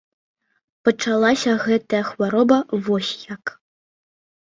Пачалася 0.89 1.51
гэтая 1.67 2.01
хвароба 2.09 2.61
вось 2.91 3.15
як. 3.35 3.59